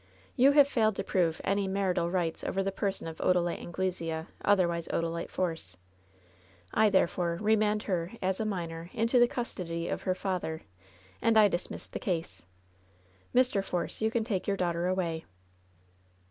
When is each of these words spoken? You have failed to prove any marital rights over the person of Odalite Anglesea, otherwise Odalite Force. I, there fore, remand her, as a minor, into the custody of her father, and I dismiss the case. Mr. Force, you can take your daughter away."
You 0.35 0.53
have 0.53 0.67
failed 0.67 0.95
to 0.95 1.03
prove 1.03 1.39
any 1.43 1.67
marital 1.67 2.09
rights 2.09 2.43
over 2.43 2.63
the 2.63 2.71
person 2.71 3.07
of 3.07 3.19
Odalite 3.21 3.59
Anglesea, 3.61 4.25
otherwise 4.43 4.87
Odalite 4.87 5.29
Force. 5.29 5.77
I, 6.73 6.89
there 6.89 7.05
fore, 7.05 7.37
remand 7.39 7.83
her, 7.83 8.11
as 8.19 8.39
a 8.39 8.45
minor, 8.45 8.89
into 8.93 9.19
the 9.19 9.27
custody 9.27 9.87
of 9.89 10.01
her 10.01 10.15
father, 10.15 10.63
and 11.21 11.37
I 11.37 11.47
dismiss 11.47 11.87
the 11.87 11.99
case. 11.99 12.47
Mr. 13.35 13.63
Force, 13.63 14.01
you 14.01 14.09
can 14.09 14.23
take 14.23 14.47
your 14.47 14.57
daughter 14.57 14.87
away." 14.87 15.23